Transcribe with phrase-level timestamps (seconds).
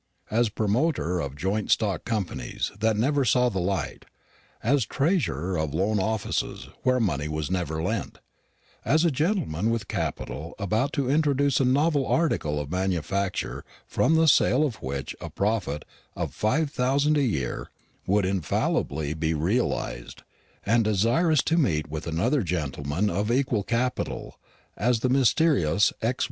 [0.31, 4.05] As promoter of joint stock companies that never saw the light;
[4.63, 8.17] as treasurer of loan offices where money was never lent;
[8.83, 14.27] as a gentleman with capital about to introduce a novel article of manufacture from the
[14.27, 17.69] sale of which a profit of five thousand a year
[18.07, 20.23] would infallibly be realized,
[20.65, 24.39] and desirous to meet with another gentleman of equal capital;
[24.75, 26.19] as the mysterious X.